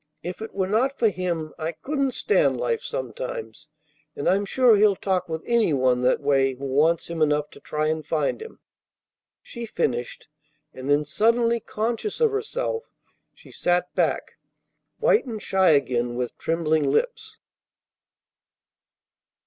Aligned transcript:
If 0.23 0.41
it 0.41 0.55
were 0.55 0.65
not 0.65 0.97
for 0.97 1.09
Him, 1.09 1.53
I 1.59 1.73
couldn't 1.73 2.15
stand 2.15 2.57
life 2.57 2.81
sometimes. 2.81 3.67
And 4.15 4.27
I'm 4.27 4.45
sure 4.45 4.75
He'll 4.75 4.95
talk 4.95 5.29
with 5.29 5.43
any 5.45 5.73
one 5.73 6.01
that 6.01 6.21
way 6.21 6.55
who 6.55 6.65
wants 6.65 7.07
Him 7.07 7.21
enough 7.21 7.51
to 7.51 7.59
try 7.59 7.85
and 7.85 8.03
find 8.03 8.41
Him," 8.41 8.57
she 9.43 9.67
finished; 9.67 10.27
and 10.73 10.89
then, 10.89 11.05
suddenly 11.05 11.59
conscious 11.59 12.19
of 12.19 12.31
herself, 12.31 12.81
she 13.35 13.51
sat 13.51 13.93
back, 13.93 14.37
white 14.97 15.27
and 15.27 15.39
shy 15.39 15.69
again, 15.69 16.15
with 16.15 16.35
trembling 16.39 16.89
lips. 16.89 17.37